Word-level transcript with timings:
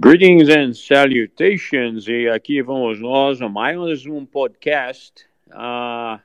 Greetings 0.00 0.48
and 0.48 0.74
salutations, 0.74 2.06
e 2.06 2.28
aqui 2.28 2.62
vamos 2.62 3.00
nós 3.00 3.42
a 3.42 3.48
mais 3.48 4.06
um 4.06 4.24
podcast 4.24 5.26
uh, 5.48 6.20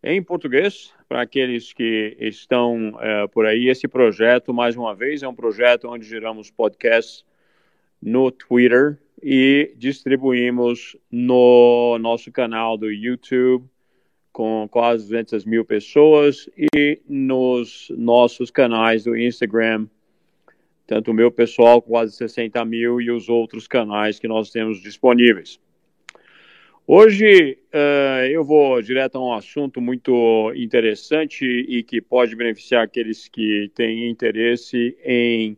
em 0.00 0.22
português 0.22 0.94
para 1.08 1.22
aqueles 1.22 1.72
que 1.72 2.16
estão 2.20 2.90
uh, 2.90 3.28
por 3.32 3.46
aí. 3.46 3.68
Esse 3.68 3.88
projeto, 3.88 4.54
mais 4.54 4.76
uma 4.76 4.94
vez, 4.94 5.24
é 5.24 5.28
um 5.28 5.34
projeto 5.34 5.88
onde 5.88 6.06
geramos 6.06 6.52
podcasts 6.52 7.24
no 8.00 8.30
Twitter 8.30 8.96
e 9.20 9.74
distribuímos 9.76 10.96
no 11.10 11.98
nosso 11.98 12.30
canal 12.30 12.76
do 12.76 12.92
YouTube 12.92 13.68
com 14.32 14.68
quase 14.70 15.02
200 15.02 15.44
mil 15.44 15.64
pessoas 15.64 16.48
e 16.56 17.00
nos 17.08 17.90
nossos 17.96 18.52
canais 18.52 19.02
do 19.02 19.16
Instagram 19.16 19.88
tanto 20.86 21.10
o 21.10 21.14
meu 21.14 21.30
pessoal, 21.30 21.80
quase 21.80 22.16
60 22.16 22.64
mil, 22.64 23.00
e 23.00 23.10
os 23.10 23.28
outros 23.28 23.66
canais 23.66 24.18
que 24.18 24.28
nós 24.28 24.50
temos 24.50 24.80
disponíveis. 24.80 25.60
Hoje 26.86 27.58
uh, 27.72 28.26
eu 28.26 28.44
vou 28.44 28.82
direto 28.82 29.16
a 29.16 29.24
um 29.24 29.32
assunto 29.32 29.80
muito 29.80 30.52
interessante 30.56 31.44
e 31.44 31.82
que 31.82 32.00
pode 32.00 32.34
beneficiar 32.34 32.84
aqueles 32.84 33.28
que 33.28 33.70
têm 33.74 34.10
interesse 34.10 34.96
em 35.04 35.56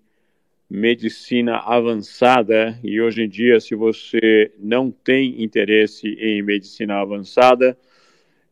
medicina 0.69 1.57
avançada. 1.59 2.79
E 2.85 3.01
hoje 3.01 3.23
em 3.23 3.29
dia, 3.29 3.59
se 3.59 3.75
você 3.75 4.53
não 4.59 4.91
tem 4.91 5.43
interesse 5.43 6.09
em 6.09 6.43
medicina 6.43 7.01
avançada, 7.01 7.77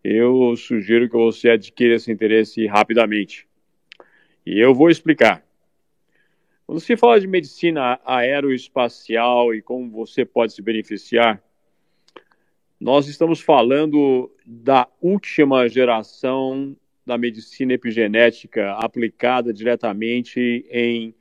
eu 0.03 0.57
sugiro 0.57 1.09
que 1.09 1.17
você 1.17 1.51
adquira 1.51 1.97
esse 1.97 2.11
interesse 2.11 2.67
rapidamente. 2.67 3.47
E 4.47 4.59
eu 4.59 4.75
vou 4.75 4.89
explicar. 4.89 5.45
Quando 6.73 6.81
se 6.81 6.97
fala 6.97 7.21
de 7.21 7.27
medicina 7.27 8.01
aeroespacial 8.03 9.55
e 9.55 9.61
como 9.61 9.91
você 9.91 10.25
pode 10.25 10.55
se 10.55 10.63
beneficiar, 10.63 11.39
nós 12.81 13.07
estamos 13.09 13.43
falando 13.43 14.35
da 14.47 14.89
última 14.99 15.69
geração 15.69 16.75
da 17.05 17.19
medicina 17.19 17.75
epigenética 17.75 18.73
aplicada 18.73 19.53
diretamente 19.53 20.65
em, 20.71 21.15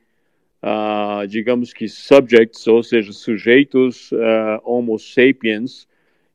uh, 0.62 1.26
digamos 1.28 1.74
que, 1.74 1.86
subjects, 1.86 2.66
ou 2.66 2.82
seja, 2.82 3.12
sujeitos 3.12 4.10
uh, 4.10 4.16
Homo 4.64 4.98
sapiens, 4.98 5.86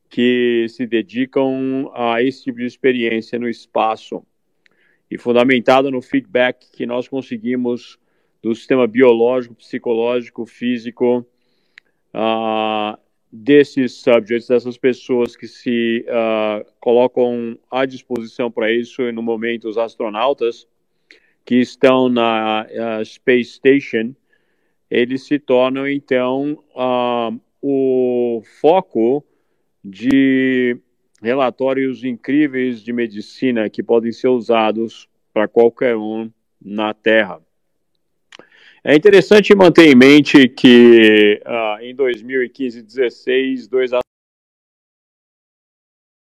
que 0.08 0.66
se 0.68 0.86
dedicam 0.86 1.90
a 1.92 2.22
esse 2.22 2.44
tipo 2.44 2.58
de 2.58 2.66
experiência 2.66 3.36
no 3.36 3.48
espaço. 3.48 4.24
E 5.10 5.18
fundamentada 5.18 5.90
no 5.90 6.00
feedback 6.00 6.70
que 6.70 6.86
nós 6.86 7.08
conseguimos 7.08 7.98
do 8.42 8.54
sistema 8.54 8.86
biológico, 8.86 9.54
psicológico, 9.54 10.46
físico 10.46 11.26
uh, 12.14 12.98
desses 13.30 13.92
subjects, 13.92 14.48
dessas 14.48 14.78
pessoas 14.78 15.36
que 15.36 15.46
se 15.46 16.04
uh, 16.08 16.64
colocam 16.80 17.58
à 17.70 17.84
disposição 17.84 18.50
para 18.50 18.72
isso, 18.72 19.02
e 19.02 19.12
no 19.12 19.22
momento 19.22 19.68
os 19.68 19.76
astronautas 19.76 20.66
que 21.44 21.56
estão 21.56 22.08
na 22.08 22.66
uh, 22.66 23.04
Space 23.04 23.52
Station, 23.52 24.14
eles 24.90 25.26
se 25.26 25.38
tornam 25.38 25.86
então 25.86 26.64
o 27.60 28.42
foco 28.60 29.22
de 29.84 30.78
relatórios 31.20 32.04
incríveis 32.04 32.82
de 32.82 32.92
medicina 32.92 33.68
que 33.68 33.82
podem 33.82 34.12
ser 34.12 34.28
usados 34.28 35.08
para 35.32 35.48
qualquer 35.48 35.96
um 35.96 36.30
na 36.60 36.94
Terra. 36.94 37.40
É 38.84 38.94
interessante 38.94 39.54
manter 39.56 39.88
em 39.88 39.96
mente 39.96 40.48
que 40.48 41.42
uh, 41.44 41.82
em 41.82 41.92
2015 41.94 42.78
e 42.78 42.82
2016, 42.82 43.66
dois 43.66 43.90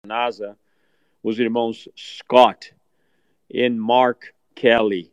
NASA, 0.06 0.58
os 1.22 1.38
irmãos 1.38 1.90
Scott 1.94 2.74
e 3.50 3.68
Mark 3.68 4.32
Kelly. 4.54 5.12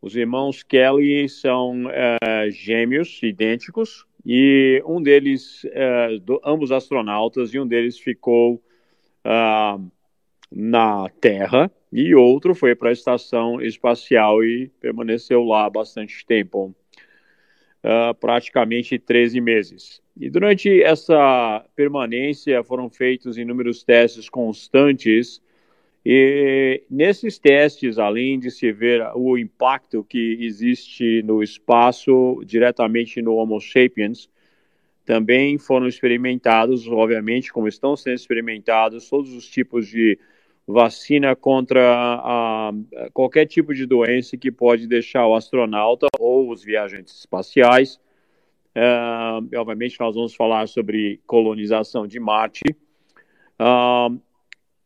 Os 0.00 0.14
irmãos 0.14 0.62
Kelly 0.62 1.28
são 1.28 1.86
uh, 1.86 2.50
gêmeos 2.50 3.20
idênticos 3.22 4.06
e 4.24 4.80
um 4.86 5.02
deles, 5.02 5.64
uh, 5.64 6.20
do, 6.20 6.40
ambos 6.44 6.70
astronautas, 6.70 7.52
e 7.52 7.58
um 7.58 7.66
deles 7.66 7.98
ficou 7.98 8.62
uh, 9.24 9.90
na 10.48 11.08
Terra 11.20 11.68
e 11.92 12.14
outro 12.14 12.54
foi 12.54 12.74
para 12.74 12.88
a 12.88 12.92
estação 12.92 13.60
espacial 13.60 14.42
e 14.42 14.68
permaneceu 14.80 15.44
lá 15.44 15.68
bastante 15.68 16.24
tempo, 16.24 16.74
uh, 17.84 18.14
praticamente 18.18 18.98
13 18.98 19.40
meses. 19.42 20.00
E 20.18 20.30
durante 20.30 20.82
essa 20.82 21.64
permanência 21.76 22.64
foram 22.64 22.88
feitos 22.88 23.36
inúmeros 23.36 23.84
testes 23.84 24.30
constantes, 24.30 25.42
e 26.04 26.82
nesses 26.90 27.38
testes, 27.38 27.98
além 27.98 28.38
de 28.38 28.50
se 28.50 28.72
ver 28.72 29.06
o 29.14 29.38
impacto 29.38 30.02
que 30.02 30.38
existe 30.40 31.22
no 31.22 31.42
espaço 31.42 32.42
diretamente 32.44 33.22
no 33.22 33.34
Homo 33.34 33.60
sapiens, 33.60 34.28
também 35.04 35.58
foram 35.58 35.86
experimentados, 35.86 36.88
obviamente, 36.88 37.52
como 37.52 37.68
estão 37.68 37.96
sendo 37.96 38.14
experimentados, 38.14 39.08
todos 39.08 39.32
os 39.32 39.46
tipos 39.46 39.86
de 39.86 40.18
vacina 40.66 41.34
contra 41.34 41.82
a, 41.84 42.72
qualquer 43.12 43.46
tipo 43.46 43.74
de 43.74 43.86
doença 43.86 44.36
que 44.36 44.50
pode 44.50 44.86
deixar 44.86 45.26
o 45.26 45.34
astronauta 45.34 46.06
ou 46.18 46.50
os 46.50 46.62
viajantes 46.62 47.18
espaciais. 47.20 48.00
Uh, 48.74 49.58
obviamente, 49.58 50.00
nós 50.00 50.14
vamos 50.14 50.34
falar 50.34 50.66
sobre 50.66 51.20
colonização 51.26 52.06
de 52.06 52.18
Marte. 52.18 52.62
Uh, 53.60 54.20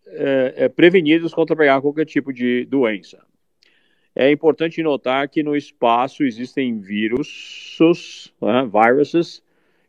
é, 0.09 0.55
é, 0.57 0.69
prevenidos 0.69 1.35
contra 1.35 1.57
pegar 1.57 1.81
qualquer 1.81 2.05
tipo 2.05 2.33
de 2.33 2.65
doença. 2.67 3.25
É 4.15 4.31
importante 4.31 4.83
notar 4.83 5.29
que 5.29 5.43
no 5.43 5.55
espaço 5.57 6.25
existem 6.25 6.79
vírus, 6.79 7.81
uh, 8.41 8.67
viruses, 8.69 9.43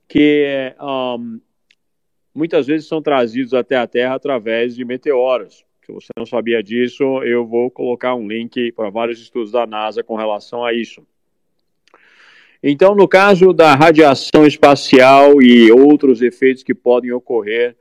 que 0.08 0.74
um, 0.82 1.40
muitas 2.34 2.68
vezes 2.68 2.88
são 2.88 3.02
trazidos 3.02 3.54
até 3.54 3.76
a 3.76 3.88
Terra 3.88 4.16
através 4.16 4.76
de 4.76 4.84
meteoros. 4.84 5.67
Se 5.88 5.94
você 5.94 6.10
não 6.18 6.26
sabia 6.26 6.62
disso, 6.62 7.24
eu 7.24 7.48
vou 7.48 7.72
colocar 7.72 8.14
um 8.14 8.28
link 8.28 8.74
para 8.74 8.90
vários 8.90 9.22
estudos 9.22 9.54
da 9.54 9.66
NASA 9.66 10.04
com 10.04 10.18
relação 10.18 10.66
a 10.66 10.74
isso. 10.74 11.02
Então, 12.62 12.94
no 12.94 13.08
caso 13.08 13.54
da 13.54 13.74
radiação 13.74 14.46
espacial 14.46 15.42
e 15.42 15.72
outros 15.72 16.22
efeitos 16.22 16.62
que 16.62 16.76
podem 16.76 17.14
ocorrer, 17.14 17.78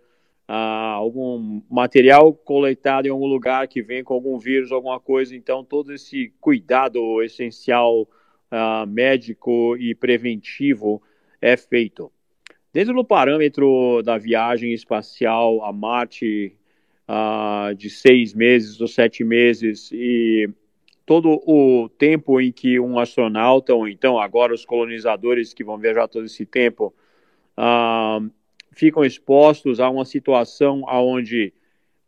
ah, 0.47 0.93
algum 0.93 1.61
material 1.69 2.33
coletado 2.33 3.07
em 3.07 3.11
algum 3.11 3.27
lugar 3.27 3.67
que 3.67 3.83
vem 3.83 4.05
com 4.05 4.15
algum 4.15 4.39
vírus, 4.39 4.71
alguma 4.71 5.01
coisa, 5.01 5.35
então 5.35 5.65
todo 5.65 5.93
esse 5.93 6.33
cuidado 6.41 7.21
essencial 7.25 8.07
ah, 8.49 8.87
médico 8.87 9.77
e 9.79 9.97
preventivo 9.97 11.03
é 11.43 11.57
feito. 11.57 12.13
Dentro 12.73 12.95
do 12.95 13.05
parâmetro 13.05 14.01
da 14.05 14.17
viagem 14.17 14.73
espacial 14.73 15.65
a 15.65 15.73
Marte 15.73 16.57
uh, 17.09 17.75
de 17.75 17.89
seis 17.91 18.35
meses 18.35 18.81
ou 18.81 18.89
sete 18.89 19.25
meses 19.25 19.91
e 19.93 20.49
todo 21.05 21.41
o 21.47 21.89
tempo 21.89 22.41
em 22.41 22.51
que 22.51 22.81
um 22.81 22.99
astronauta, 22.99 23.73
ou 23.75 23.87
então 23.87 24.19
agora 24.19 24.53
os 24.53 24.65
colonizadores 24.65 25.55
que 25.55 25.63
vão 25.63 25.79
viajar 25.79 26.09
todo 26.09 26.27
esse 26.27 26.45
tempo, 26.45 26.93
uh, 27.57 28.29
ficam 28.73 29.05
expostos 29.05 29.81
a 29.81 29.89
uma 29.89 30.05
situação 30.05 30.83
onde 30.87 31.53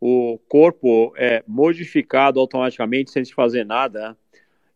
o 0.01 0.39
corpo 0.47 1.13
é 1.17 1.43
modificado 1.47 2.39
automaticamente 2.39 3.11
sem 3.11 3.23
se 3.25 3.33
fazer 3.33 3.65
nada. 3.65 4.17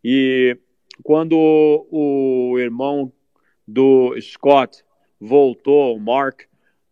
E 0.03 0.57
quando 1.01 1.37
o 1.37 2.57
irmão 2.59 3.11
do 3.67 4.19
Scott 4.19 4.83
voltou, 5.19 5.95
o 5.95 5.99
Mark, 5.99 6.41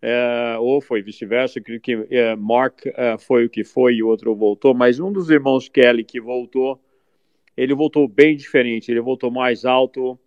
é, 0.01 0.56
ou 0.59 0.81
foi 0.81 1.01
vice-versa, 1.01 1.62
creio 1.62 1.80
que 1.80 2.07
é, 2.09 2.36
Mark 2.36 2.86
é, 2.86 3.18
foi 3.18 3.45
o 3.45 3.50
que 3.50 3.63
foi 3.63 3.95
e 3.95 4.03
o 4.03 4.07
outro 4.07 4.36
voltou, 4.36 4.74
mas 4.74 5.00
um 5.00 5.12
dos 5.12 5.30
irmãos 5.30 5.69
Kelly 5.69 6.03
que 6.03 6.19
voltou, 6.19 6.81
ele 7.56 7.75
voltou 7.75 8.07
bem 8.07 8.36
diferente, 8.36 8.89
ele 8.89 9.01
voltou 9.01 9.30
mais 9.30 9.63
alto, 9.63 10.18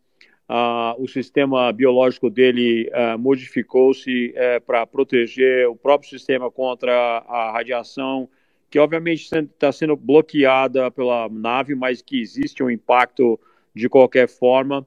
uh, 0.49 1.03
o 1.03 1.09
sistema 1.09 1.73
biológico 1.73 2.31
dele 2.31 2.91
uh, 2.91 3.19
modificou-se 3.19 4.31
uh, 4.31 4.61
para 4.65 4.87
proteger 4.87 5.69
o 5.69 5.75
próprio 5.75 6.11
sistema 6.11 6.51
contra 6.51 6.93
a 7.27 7.51
radiação, 7.53 8.29
que 8.71 8.79
obviamente 8.79 9.29
está 9.33 9.73
sendo 9.73 9.97
bloqueada 9.97 10.91
pela 10.91 11.29
nave, 11.29 11.75
mas 11.75 12.03
que 12.03 12.21
existe 12.21 12.63
um 12.63 12.71
impacto 12.71 13.39
de 13.75 13.89
qualquer 13.89 14.29
forma. 14.29 14.87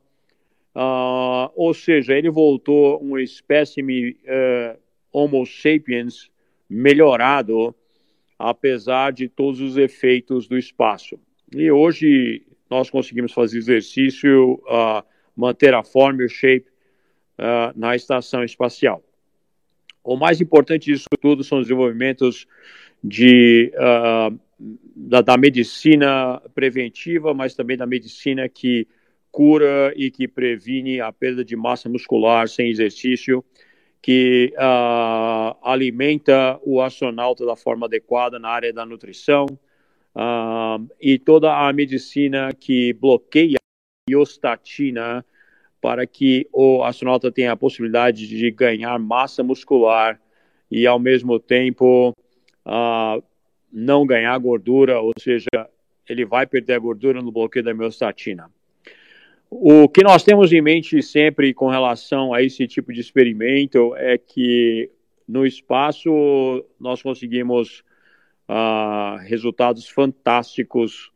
Uh, 0.78 1.50
ou 1.56 1.74
seja, 1.74 2.16
ele 2.16 2.30
voltou 2.30 3.04
um 3.04 3.18
espécime 3.18 4.12
uh, 4.12 4.78
Homo 5.12 5.44
sapiens 5.44 6.30
melhorado, 6.70 7.74
apesar 8.38 9.12
de 9.12 9.28
todos 9.28 9.60
os 9.60 9.76
efeitos 9.76 10.48
do 10.48 10.56
espaço. 10.56 11.20
E 11.52 11.72
hoje 11.72 12.44
nós 12.70 12.92
conseguimos 12.92 13.32
fazer 13.32 13.58
exercício, 13.58 14.62
uh, 14.66 15.04
manter 15.36 15.74
a 15.74 15.84
forma 15.84 16.22
e 16.22 16.26
o 16.26 16.30
shape 16.30 16.68
uh, 17.40 17.74
na 17.76 17.96
estação 17.96 18.44
espacial. 18.44 19.04
O 20.04 20.16
mais 20.16 20.40
importante 20.40 20.92
disso 20.92 21.08
tudo 21.20 21.44
são 21.44 21.58
os 21.58 21.66
desenvolvimentos 21.66 22.46
de, 23.04 23.72
da, 24.96 25.22
da, 25.22 25.38
medicina 25.38 26.42
preventiva, 26.56 27.34
mas 27.34 27.56
também 27.56 27.76
da 27.76 27.86
medicina 27.86 28.48
que 28.48 28.88
cura 29.38 29.94
e 29.96 30.10
que 30.10 30.28
previne 30.28 31.00
a 31.00 31.12
perda 31.14 31.46
de 31.46 31.56
massa 31.56 31.88
muscular 31.88 32.50
sem 32.50 32.72
exercício, 32.72 33.46
que 34.02 34.52
uh, 34.56 35.56
alimenta 35.62 36.60
o 36.64 36.82
astronauta 36.82 37.46
da 37.46 37.56
forma 37.56 37.86
adequada 37.86 38.40
na 38.40 38.50
área 38.50 38.74
da 38.74 38.84
nutrição, 38.84 39.46
uh, 40.16 40.84
e 41.00 41.20
toda 41.20 41.56
a 41.56 41.72
medicina 41.72 42.52
que 42.52 42.94
bloqueia 42.94 43.58
a 43.58 44.10
biostatina 44.10 45.24
para 45.80 46.08
que 46.08 46.50
o 46.52 46.84
astronauta 46.84 47.32
tenha 47.32 47.52
a 47.52 47.56
possibilidade 47.56 48.28
de 48.28 48.50
ganhar 48.50 48.98
massa 48.98 49.44
muscular 49.44 50.20
e, 50.72 50.88
ao 50.88 50.98
mesmo 50.98 51.40
tempo, 51.40 52.10
uh, 52.66 53.24
não 53.72 54.04
ganhar 54.04 54.36
gordura, 54.40 55.00
ou 55.00 55.14
seja, 55.20 55.70
ele 56.10 56.26
vai 56.26 56.48
perder 56.48 56.74
a 56.74 56.80
gordura 56.80 57.22
no 57.22 57.32
bloqueio 57.32 57.64
da 57.64 57.72
miostatina. 57.72 58.50
O 59.50 59.88
que 59.88 60.04
nós 60.04 60.24
temos 60.24 60.52
em 60.52 60.62
mente 60.62 61.02
sempre 61.02 61.54
com 61.54 61.70
relação 61.70 62.34
a 62.34 62.44
esse 62.44 62.68
tipo 62.68 62.92
de 62.92 63.00
experimento 63.00 63.96
é 63.96 64.18
que 64.18 64.90
no 65.28 65.46
espaço 65.46 66.66
nós 66.78 67.02
conseguimos 67.02 67.84
uh, 68.50 69.18
resultados 69.26 69.88
fantásticos 69.88 71.12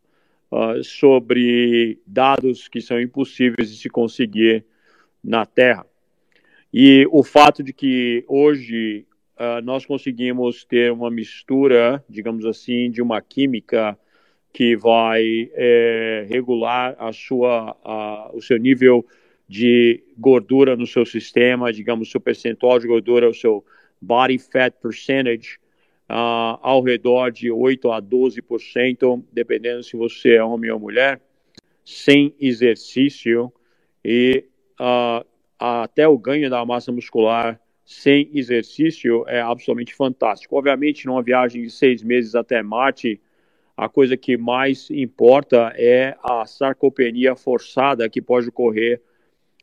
uh, 0.50 0.82
sobre 0.82 2.00
dados 2.08 2.70
que 2.70 2.80
são 2.80 3.02
impossíveis 3.02 3.70
de 3.70 3.78
se 3.78 3.90
conseguir 3.90 4.66
na 5.22 5.46
Terra. 5.46 5.86
E 6.74 7.06
o 7.12 7.24
fato 7.24 7.62
de 7.62 7.74
que 7.74 8.24
hoje 8.30 9.06
uh, 9.36 9.62
nós 9.62 9.86
conseguimos 9.86 10.64
ter 10.64 10.90
uma 10.90 11.12
mistura, 11.12 12.02
digamos 12.10 12.46
assim, 12.46 12.90
de 12.90 13.02
uma 13.02 13.22
química 13.22 13.98
que 14.54 14.76
vai 14.76 15.50
é, 15.54 16.26
regular 16.30 16.96
a 17.00 17.12
sua, 17.14 17.78
a, 17.84 18.32
o 18.34 18.42
seu 18.42 18.58
nível 18.58 19.06
de 19.48 20.04
gordura 20.18 20.76
no 20.76 20.88
seu 20.88 21.06
sistema, 21.06 21.74
digamos, 21.74 22.12
seu 22.12 22.22
percentual 22.22 22.80
de 22.80 22.88
gordura, 22.88 23.30
o 23.30 23.34
seu 23.34 23.64
body 24.02 24.38
fat 24.40 24.74
percentage, 24.82 25.58
uh, 26.10 26.60
ao 26.62 26.82
redor 26.82 27.32
de 27.32 27.52
8 27.52 27.92
a 27.92 28.02
12%, 28.02 29.24
dependendo 29.32 29.84
se 29.84 29.96
você 29.96 30.36
é 30.36 30.44
homem 30.44 30.72
ou 30.72 30.80
mulher, 30.80 31.22
sem 31.84 32.36
exercício 32.40 33.52
e 34.04 34.46
uh, 34.80 35.26
até 35.58 36.08
o 36.08 36.18
ganho 36.18 36.50
da 36.50 36.66
massa 36.66 36.92
muscular 36.92 37.60
sem 37.86 38.30
exercício 38.34 39.26
é 39.28 39.42
absolutamente 39.42 39.94
fantástico. 39.94 40.56
Obviamente, 40.56 41.06
numa 41.06 41.22
viagem 41.22 41.62
de 41.64 41.70
seis 41.70 42.02
meses 42.02 42.36
até 42.36 42.64
Marte, 42.64 43.20
a 43.82 43.90
coisa 43.90 44.16
que 44.16 44.38
mais 44.38 44.92
importa 44.92 45.74
é 45.76 46.16
a 46.24 46.46
sarcopenia 46.46 47.36
forçada 47.36 48.08
que 48.08 48.22
pode 48.22 48.48
ocorrer 48.48 49.02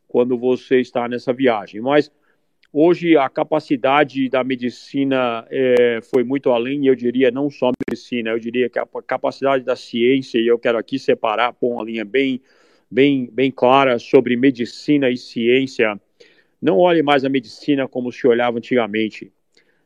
quando 0.09 0.37
você 0.37 0.81
está 0.81 1.07
nessa 1.07 1.31
viagem. 1.31 1.79
Mas 1.79 2.11
Hoje 2.71 3.17
a 3.17 3.27
capacidade 3.27 4.29
da 4.29 4.43
medicina 4.43 5.43
é, 5.49 6.01
foi 6.03 6.23
muito 6.23 6.51
além, 6.51 6.85
eu 6.85 6.93
diria 6.93 7.31
não 7.31 7.49
só 7.49 7.71
medicina, 7.89 8.29
eu 8.29 8.37
diria 8.37 8.69
que 8.69 8.77
a 8.77 8.85
capacidade 9.07 9.63
da 9.63 9.75
ciência, 9.75 10.37
e 10.37 10.45
eu 10.45 10.59
quero 10.59 10.77
aqui 10.77 10.99
separar, 10.99 11.51
pôr 11.53 11.73
uma 11.73 11.83
linha 11.83 12.05
bem, 12.05 12.39
bem, 12.91 13.27
bem 13.33 13.49
clara 13.49 13.97
sobre 13.97 14.35
medicina 14.35 15.09
e 15.09 15.17
ciência. 15.17 15.99
Não 16.61 16.77
olhe 16.77 17.01
mais 17.01 17.25
a 17.25 17.29
medicina 17.29 17.87
como 17.87 18.11
se 18.11 18.27
olhava 18.27 18.59
antigamente. 18.59 19.31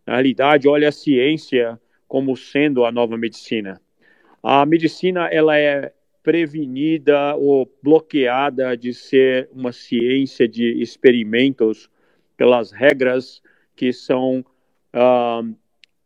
Na 0.06 0.16
realidade, 0.16 0.68
olhe 0.68 0.86
a 0.86 0.92
ciência 0.92 1.80
como 2.06 2.36
sendo 2.36 2.84
a 2.84 2.92
nova 2.92 3.16
medicina. 3.16 3.80
A 4.44 4.66
medicina 4.66 5.28
ela 5.28 5.58
é 5.58 5.94
prevenida 6.22 7.34
ou 7.36 7.72
bloqueada 7.82 8.76
de 8.76 8.94
ser 8.94 9.50
uma 9.54 9.72
ciência 9.72 10.46
de 10.46 10.82
experimentos 10.82 11.90
pelas 12.36 12.72
regras 12.72 13.42
que 13.74 13.94
são 13.94 14.44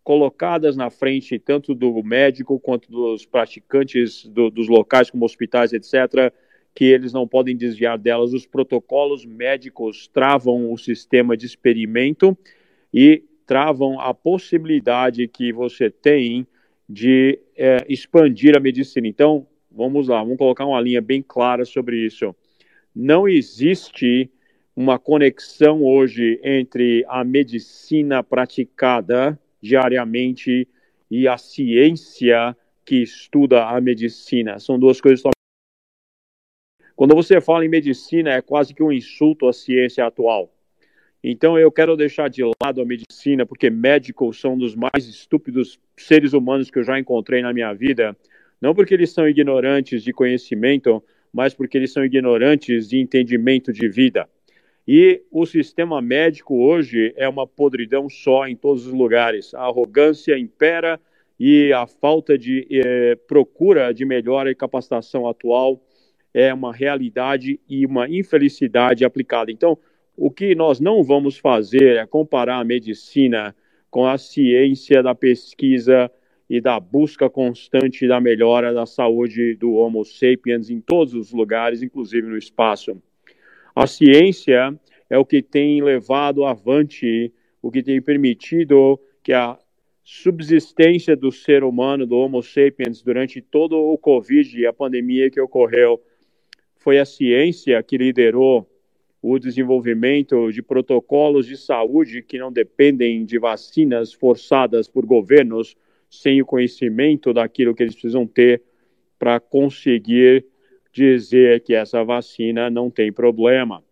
colocadas 0.03 0.77
na 0.77 0.89
frente 0.89 1.37
tanto 1.39 1.73
do 1.73 2.01
médico 2.03 2.59
quanto 2.59 2.89
dos 2.91 3.25
praticantes 3.25 4.25
do, 4.27 4.49
dos 4.51 4.67
locais, 4.67 5.09
como 5.09 5.25
hospitais, 5.25 5.73
etc., 5.73 6.31
que 6.73 6.85
eles 6.85 7.11
não 7.11 7.27
podem 7.27 7.57
desviar 7.57 7.97
delas. 7.97 8.33
Os 8.33 8.45
protocolos 8.45 9.25
médicos 9.25 10.07
travam 10.07 10.71
o 10.71 10.77
sistema 10.77 11.35
de 11.35 11.47
experimento 11.47 12.37
e 12.93 13.23
travam 13.47 13.99
a 13.99 14.13
possibilidade 14.13 15.27
que 15.27 15.51
você 15.51 15.89
tem 15.89 16.47
de 16.87 17.39
é, 17.55 17.85
expandir 17.89 18.55
a 18.55 18.59
medicina. 18.59 19.07
Então, 19.07 19.47
vamos 19.71 20.07
lá, 20.07 20.23
vamos 20.23 20.37
colocar 20.37 20.65
uma 20.65 20.79
linha 20.81 21.01
bem 21.01 21.21
clara 21.21 21.65
sobre 21.65 21.97
isso. 21.97 22.35
Não 22.95 23.27
existe 23.27 24.29
uma 24.75 24.97
conexão 24.99 25.83
hoje 25.83 26.39
entre 26.43 27.03
a 27.07 27.23
medicina 27.23 28.23
praticada 28.23 29.39
diariamente 29.61 30.67
e 31.09 31.27
a 31.27 31.37
ciência 31.37 32.55
que 32.85 32.97
estuda 32.97 33.65
a 33.65 33.81
medicina. 33.81 34.59
São 34.59 34.79
duas 34.79 35.01
coisas 35.01 35.21
quando 36.97 37.13
você 37.13 37.39
fala 37.39 37.63
em 37.63 37.69
medicina, 37.69 38.31
é 38.31 38.41
quase 38.41 38.73
que 38.73 38.81
um 38.81 38.91
insulto 38.91 39.47
à 39.47 39.53
ciência 39.53 40.03
atual. 40.03 40.51
Então 41.23 41.57
eu 41.57 41.71
quero 41.71 41.97
deixar 41.97 42.29
de 42.29 42.43
lado 42.63 42.81
a 42.81 42.85
medicina, 42.85 43.45
porque 43.45 43.69
médicos 43.69 44.39
são 44.39 44.57
dos 44.57 44.75
mais 44.75 45.07
estúpidos 45.07 45.79
seres 45.97 46.33
humanos 46.33 46.69
que 46.69 46.79
eu 46.79 46.83
já 46.83 46.99
encontrei 46.99 47.41
na 47.41 47.53
minha 47.53 47.73
vida. 47.73 48.15
Não 48.61 48.73
porque 48.73 48.93
eles 48.93 49.11
são 49.11 49.27
ignorantes 49.27 50.03
de 50.03 50.13
conhecimento, 50.13 51.03
mas 51.33 51.53
porque 51.53 51.77
eles 51.77 51.91
são 51.91 52.03
ignorantes 52.03 52.87
de 52.87 52.99
entendimento 52.99 53.71
de 53.73 53.87
vida. 53.87 54.27
E 54.87 55.21
o 55.29 55.45
sistema 55.45 56.01
médico 56.01 56.55
hoje 56.55 57.13
é 57.17 57.27
uma 57.27 57.45
podridão 57.45 58.09
só 58.09 58.47
em 58.47 58.55
todos 58.55 58.87
os 58.87 58.93
lugares. 58.93 59.53
A 59.53 59.63
arrogância 59.63 60.37
impera 60.39 60.99
e 61.39 61.73
a 61.73 61.85
falta 61.85 62.37
de 62.37 62.65
eh, 62.71 63.17
procura 63.27 63.93
de 63.93 64.05
melhora 64.05 64.49
e 64.49 64.55
capacitação 64.55 65.27
atual 65.27 65.81
é 66.33 66.53
uma 66.53 66.73
realidade 66.73 67.59
e 67.67 67.85
uma 67.85 68.07
infelicidade 68.07 69.03
aplicada. 69.03 69.51
Então, 69.51 69.77
o 70.17 70.31
que 70.31 70.55
nós 70.55 70.79
não 70.79 71.03
vamos 71.03 71.37
fazer 71.37 71.97
é 71.97 72.05
comparar 72.07 72.59
a 72.59 72.63
medicina 72.63 73.55
com 73.89 74.07
a 74.07 74.17
ciência 74.17 75.03
da 75.03 75.13
pesquisa 75.13 76.11
e 76.49 76.59
da 76.59 76.79
busca 76.79 77.29
constante 77.29 78.07
da 78.07 78.19
melhora 78.19 78.73
da 78.73 78.87
saúde 78.87 79.53
do 79.55 79.73
Homo 79.73 80.03
sapiens 80.03 80.71
em 80.71 80.81
todos 80.81 81.13
os 81.13 81.31
lugares, 81.31 81.83
inclusive 81.83 82.27
no 82.27 82.37
espaço. 82.37 82.99
A 83.75 83.85
ciência 83.85 84.75
é 85.07 85.19
o 85.19 85.25
que 85.25 85.41
tem 85.41 85.83
levado 85.83 86.45
avante, 86.45 87.31
o 87.61 87.69
que 87.69 87.83
tem 87.83 88.01
permitido 88.01 88.99
que 89.21 89.33
a 89.33 89.57
subsistência 90.03 91.15
do 91.15 91.31
ser 91.31 91.63
humano, 91.63 92.07
do 92.07 92.17
Homo 92.17 92.41
sapiens, 92.41 93.03
durante 93.03 93.39
todo 93.39 93.77
o 93.77 93.97
Covid 93.97 94.59
e 94.59 94.65
a 94.65 94.73
pandemia 94.73 95.29
que 95.29 95.39
ocorreu. 95.39 96.01
Foi 96.75 96.97
a 96.97 97.05
ciência 97.05 97.83
que 97.83 97.97
liderou 97.97 98.67
o 99.29 99.37
desenvolvimento 99.37 100.49
de 100.53 100.61
protocolos 100.61 101.45
de 101.45 101.57
saúde 101.57 102.21
que 102.21 102.37
não 102.37 102.49
dependem 102.49 103.25
de 103.25 103.37
vacinas 103.37 104.13
forçadas 104.13 104.87
por 104.87 105.05
governos 105.05 105.75
sem 106.09 106.41
o 106.41 106.45
conhecimento 106.45 107.33
daquilo 107.33 107.75
que 107.75 107.83
eles 107.83 107.93
precisam 107.93 108.25
ter 108.25 108.61
para 109.19 109.37
conseguir 109.37 110.45
dizer 110.93 111.59
que 111.59 111.73
essa 111.73 112.05
vacina 112.05 112.69
não 112.69 112.89
tem 112.89 113.11
problema. 113.11 113.83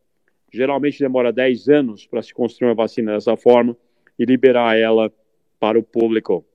Geralmente 0.53 0.99
demora 0.99 1.33
10 1.33 1.67
anos 1.67 2.07
para 2.07 2.21
se 2.21 2.33
construir 2.33 2.69
uma 2.69 2.75
vacina 2.75 3.11
dessa 3.11 3.35
forma 3.35 3.75
e 4.17 4.23
liberar 4.23 4.77
ela 4.77 5.11
para 5.59 5.77
o 5.77 5.83
público. 5.83 6.45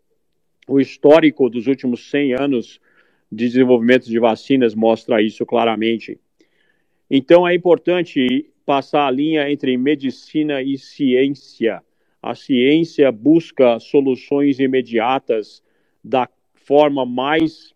O 0.67 0.81
histórico 0.81 1.51
dos 1.51 1.67
últimos 1.67 2.09
100 2.11 2.33
anos 2.33 2.81
de 3.31 3.47
desenvolvimento 3.47 4.07
de 4.07 4.19
vacinas 4.19 4.75
mostra 4.75 5.21
isso 5.21 5.45
claramente. 5.45 6.19
Então 7.11 7.47
é 7.47 7.55
importante 7.55 8.50
passar 8.71 9.09
a 9.09 9.11
linha 9.11 9.51
entre 9.51 9.77
medicina 9.77 10.63
e 10.63 10.79
ciência. 10.79 11.83
A 12.23 12.37
ciência 12.37 13.11
busca 13.11 13.81
soluções 13.81 14.61
imediatas 14.61 15.61
da 16.05 16.29
forma 16.55 17.05
mais 17.05 17.75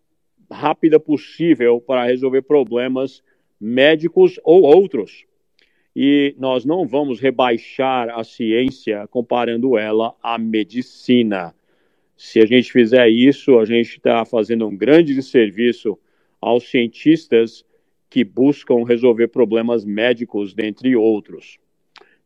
rápida 0.48 1.00
possível 1.00 1.80
para 1.80 2.04
resolver 2.04 2.42
problemas 2.42 3.24
médicos 3.60 4.38
ou 4.44 4.62
outros. 4.62 5.24
E 5.96 6.32
nós 6.38 6.64
não 6.64 6.86
vamos 6.86 7.18
rebaixar 7.18 8.16
a 8.16 8.22
ciência 8.22 9.08
comparando 9.08 9.76
ela 9.76 10.14
à 10.22 10.38
medicina. 10.38 11.52
Se 12.16 12.38
a 12.38 12.46
gente 12.46 12.70
fizer 12.70 13.08
isso, 13.08 13.58
a 13.58 13.64
gente 13.64 13.96
está 13.96 14.24
fazendo 14.24 14.68
um 14.68 14.76
grande 14.76 15.20
serviço 15.24 15.98
aos 16.40 16.70
cientistas 16.70 17.64
que 18.14 18.22
buscam 18.22 18.84
resolver 18.84 19.26
problemas 19.26 19.84
médicos, 19.84 20.54
dentre 20.54 20.94
outros. 20.94 21.58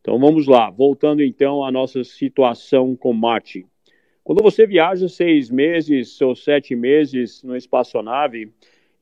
Então 0.03 0.19
vamos 0.19 0.47
lá, 0.47 0.69
voltando 0.69 1.23
então 1.23 1.65
à 1.65 1.73
nossa 1.73 2.05
situação 2.05 2.95
com 2.95 3.15
Marte. 3.15 3.65
Quando 4.23 4.43
você 4.43 4.67
viaja 4.67 5.09
seis 5.09 5.49
meses 5.49 6.21
ou 6.21 6.37
sete 6.37 6.77
meses 6.77 7.43
no 7.43 7.57
espaçonave, 7.57 8.53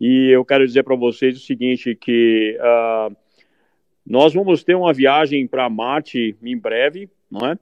e 0.00 0.30
eu 0.30 0.44
quero 0.44 0.64
dizer 0.64 0.84
para 0.84 0.94
vocês 0.94 1.36
o 1.36 1.40
seguinte, 1.40 1.96
que 1.96 2.56
uh, 2.60 3.16
nós 4.06 4.32
vamos 4.32 4.62
ter 4.62 4.76
uma 4.76 4.92
viagem 4.92 5.44
para 5.44 5.68
Marte 5.68 6.36
em 6.40 6.56
breve, 6.56 7.10
não 7.28 7.48
é? 7.48 7.58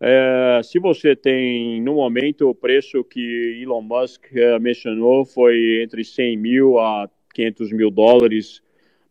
é? 0.00 0.60
se 0.64 0.80
você 0.80 1.14
tem, 1.14 1.80
no 1.80 1.94
momento, 1.94 2.48
o 2.48 2.54
preço 2.56 3.04
que 3.04 3.60
Elon 3.62 3.82
Musk 3.82 4.24
uh, 4.32 4.60
mencionou 4.60 5.24
foi 5.24 5.80
entre 5.84 6.02
100 6.02 6.36
mil 6.36 6.80
a 6.80 7.08
500 7.34 7.72
mil 7.72 7.90
dólares 7.90 8.62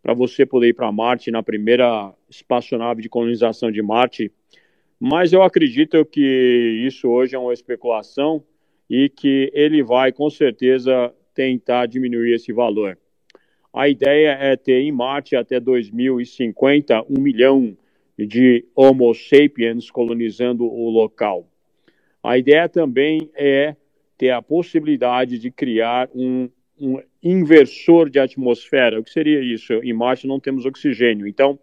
para 0.01 0.13
você 0.13 0.45
poder 0.45 0.69
ir 0.69 0.73
para 0.73 0.91
Marte 0.91 1.29
na 1.31 1.43
primeira 1.43 2.13
espaçonave 2.29 3.01
de 3.01 3.09
colonização 3.09 3.71
de 3.71 3.81
Marte. 3.81 4.31
Mas 4.99 5.31
eu 5.31 5.43
acredito 5.43 6.03
que 6.05 6.83
isso 6.87 7.07
hoje 7.09 7.35
é 7.35 7.39
uma 7.39 7.53
especulação 7.53 8.43
e 8.89 9.09
que 9.09 9.51
ele 9.53 9.83
vai, 9.83 10.11
com 10.11 10.29
certeza, 10.29 11.13
tentar 11.33 11.85
diminuir 11.85 12.33
esse 12.33 12.51
valor. 12.51 12.97
A 13.73 13.89
ideia 13.89 14.37
é 14.39 14.55
ter 14.55 14.81
em 14.81 14.91
Marte 14.91 15.35
até 15.35 15.59
2050 15.59 17.03
um 17.09 17.19
milhão 17.19 17.75
de 18.17 18.65
Homo 18.75 19.13
sapiens 19.13 19.89
colonizando 19.89 20.65
o 20.65 20.89
local. 20.89 21.47
A 22.21 22.37
ideia 22.37 22.69
também 22.69 23.29
é 23.35 23.75
ter 24.17 24.29
a 24.29 24.41
possibilidade 24.41 25.39
de 25.39 25.49
criar 25.49 26.09
um, 26.13 26.49
um 26.83 27.01
inversor 27.21 28.09
de 28.09 28.19
atmosfera. 28.19 28.99
O 28.99 29.03
que 29.03 29.11
seria 29.11 29.41
isso? 29.41 29.73
Em 29.75 29.93
Marte 29.93 30.27
não 30.27 30.39
temos 30.39 30.65
oxigênio, 30.65 31.25
então 31.25 31.57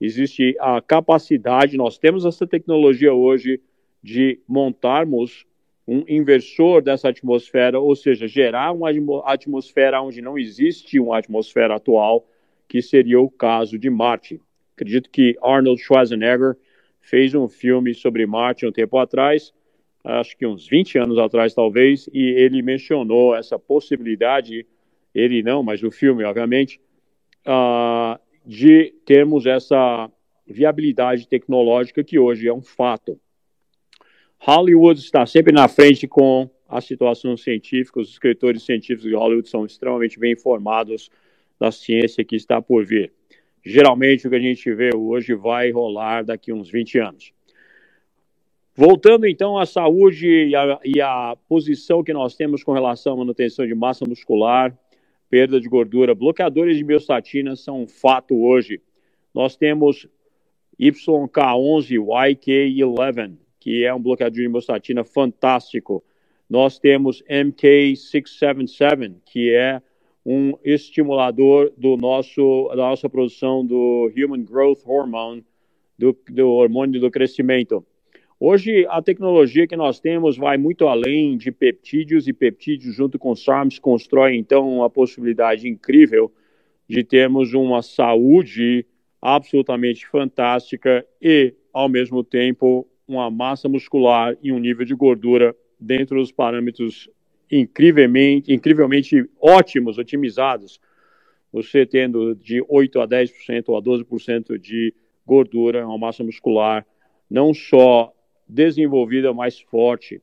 existe 0.00 0.56
a 0.60 0.80
capacidade, 0.80 1.76
nós 1.76 1.98
temos 1.98 2.24
essa 2.24 2.46
tecnologia 2.46 3.12
hoje 3.12 3.60
de 4.02 4.38
montarmos 4.48 5.44
um 5.86 6.04
inversor 6.08 6.82
dessa 6.82 7.08
atmosfera, 7.08 7.80
ou 7.80 7.96
seja, 7.96 8.28
gerar 8.28 8.70
uma 8.72 8.90
atmosfera 9.24 10.00
onde 10.00 10.22
não 10.22 10.38
existe 10.38 11.00
uma 11.00 11.18
atmosfera 11.18 11.74
atual, 11.74 12.26
que 12.68 12.80
seria 12.80 13.20
o 13.20 13.28
caso 13.28 13.76
de 13.76 13.90
Marte. 13.90 14.40
Acredito 14.76 15.10
que 15.10 15.36
Arnold 15.42 15.82
Schwarzenegger 15.82 16.56
fez 17.00 17.34
um 17.34 17.48
filme 17.48 17.92
sobre 17.92 18.24
Marte 18.24 18.64
um 18.64 18.70
tempo 18.70 18.96
atrás, 18.98 19.52
acho 20.02 20.36
que 20.36 20.46
uns 20.46 20.66
20 20.66 20.98
anos 20.98 21.18
atrás 21.18 21.54
talvez, 21.54 22.08
e 22.12 22.22
ele 22.22 22.62
mencionou 22.62 23.34
essa 23.34 23.58
possibilidade, 23.58 24.66
ele 25.14 25.42
não, 25.42 25.62
mas 25.62 25.82
o 25.82 25.90
filme, 25.90 26.24
obviamente, 26.24 26.80
uh, 27.46 28.18
de 28.44 28.94
termos 29.04 29.46
essa 29.46 30.10
viabilidade 30.46 31.28
tecnológica 31.28 32.02
que 32.02 32.18
hoje 32.18 32.48
é 32.48 32.52
um 32.52 32.62
fato. 32.62 33.18
Hollywood 34.38 34.98
está 34.98 35.26
sempre 35.26 35.52
na 35.52 35.68
frente 35.68 36.08
com 36.08 36.48
a 36.68 36.80
situação 36.80 37.36
científica. 37.36 38.00
Os 38.00 38.10
escritores 38.10 38.62
científicos 38.62 39.02
de 39.02 39.14
Hollywood 39.14 39.48
são 39.48 39.66
extremamente 39.66 40.18
bem 40.18 40.32
informados 40.32 41.10
da 41.58 41.70
ciência 41.70 42.24
que 42.24 42.36
está 42.36 42.62
por 42.62 42.86
vir. 42.86 43.12
Geralmente, 43.62 44.26
o 44.26 44.30
que 44.30 44.36
a 44.36 44.40
gente 44.40 44.72
vê 44.72 44.90
hoje 44.96 45.34
vai 45.34 45.70
rolar 45.70 46.24
daqui 46.24 46.52
uns 46.52 46.70
20 46.70 46.98
anos. 46.98 47.32
Voltando 48.82 49.26
então 49.26 49.58
à 49.58 49.66
saúde 49.66 50.26
e 50.26 50.56
à, 50.56 50.80
e 50.82 51.02
à 51.02 51.36
posição 51.46 52.02
que 52.02 52.14
nós 52.14 52.34
temos 52.34 52.64
com 52.64 52.72
relação 52.72 53.12
à 53.12 53.16
manutenção 53.18 53.66
de 53.66 53.74
massa 53.74 54.06
muscular, 54.08 54.74
perda 55.28 55.60
de 55.60 55.68
gordura, 55.68 56.14
bloqueadores 56.14 56.78
de 56.78 56.84
biostatina 56.84 57.54
são 57.56 57.82
um 57.82 57.86
fato 57.86 58.34
hoje. 58.42 58.80
Nós 59.34 59.54
temos 59.54 60.08
YK11, 60.80 61.98
YK11, 61.98 63.36
que 63.60 63.84
é 63.84 63.92
um 63.92 64.00
bloqueador 64.00 64.38
de 64.38 64.46
hemostatina 64.46 65.04
fantástico. 65.04 66.02
Nós 66.48 66.78
temos 66.78 67.22
MK677, 67.24 69.16
que 69.26 69.50
é 69.50 69.82
um 70.24 70.54
estimulador 70.64 71.70
do 71.76 71.98
nosso, 71.98 72.68
da 72.70 72.76
nossa 72.76 73.10
produção 73.10 73.62
do 73.62 74.10
Human 74.16 74.42
Growth 74.42 74.86
Hormone, 74.86 75.44
do, 75.98 76.16
do 76.30 76.48
hormônio 76.48 76.98
do 76.98 77.10
crescimento. 77.10 77.84
Hoje, 78.42 78.86
a 78.88 79.02
tecnologia 79.02 79.66
que 79.66 79.76
nós 79.76 80.00
temos 80.00 80.38
vai 80.38 80.56
muito 80.56 80.88
além 80.88 81.36
de 81.36 81.52
peptídeos, 81.52 82.26
e 82.26 82.32
peptídeos, 82.32 82.94
junto 82.94 83.18
com 83.18 83.36
SARMs, 83.36 83.78
constrói, 83.78 84.34
então, 84.34 84.66
uma 84.66 84.88
possibilidade 84.88 85.68
incrível 85.68 86.32
de 86.88 87.04
termos 87.04 87.52
uma 87.52 87.82
saúde 87.82 88.86
absolutamente 89.20 90.06
fantástica 90.06 91.04
e, 91.20 91.52
ao 91.70 91.86
mesmo 91.86 92.24
tempo, 92.24 92.88
uma 93.06 93.30
massa 93.30 93.68
muscular 93.68 94.34
e 94.42 94.50
um 94.50 94.58
nível 94.58 94.86
de 94.86 94.94
gordura 94.94 95.54
dentro 95.78 96.18
dos 96.18 96.32
parâmetros 96.32 97.10
incrivelmente, 97.52 98.50
incrivelmente 98.50 99.28
ótimos, 99.38 99.98
otimizados. 99.98 100.80
Você 101.52 101.84
tendo 101.84 102.34
de 102.34 102.64
8 102.66 103.02
a 103.02 103.06
10% 103.06 103.64
ou 103.66 103.76
a 103.76 103.82
12% 103.82 104.56
de 104.58 104.94
gordura, 105.26 105.86
uma 105.86 105.98
massa 105.98 106.24
muscular 106.24 106.86
não 107.28 107.52
só 107.52 108.14
desenvolvida, 108.50 109.32
mas 109.32 109.60
forte. 109.60 110.20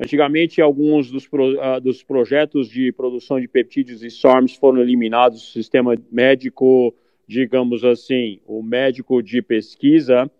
Antigamente, 0.00 0.60
alguns 0.60 1.10
dos, 1.10 1.28
pro, 1.28 1.52
uh, 1.52 1.80
dos 1.80 2.02
projetos 2.02 2.68
de 2.68 2.90
produção 2.92 3.40
de 3.40 3.46
peptídeos 3.46 4.02
e 4.02 4.10
SARMs 4.10 4.56
foram 4.56 4.80
eliminados 4.80 5.40
do 5.40 5.46
sistema 5.46 5.96
médico, 6.10 6.94
digamos 7.26 7.84
assim, 7.84 8.40
o 8.46 8.62
médico 8.62 9.22
de 9.22 9.40
pesquisa 9.40 10.30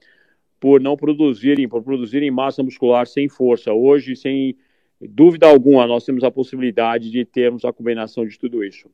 por 0.58 0.80
não 0.80 0.96
produzirem, 0.96 1.68
por 1.68 1.82
produzirem 1.82 2.30
massa 2.30 2.62
muscular 2.62 3.06
sem 3.06 3.28
força. 3.28 3.72
Hoje, 3.72 4.16
sem 4.16 4.56
dúvida 5.00 5.46
alguma, 5.46 5.86
nós 5.86 6.04
temos 6.04 6.24
a 6.24 6.30
possibilidade 6.30 7.10
de 7.10 7.24
termos 7.24 7.64
a 7.64 7.72
combinação 7.72 8.26
de 8.26 8.38
tudo 8.38 8.64
isso. 8.64 8.88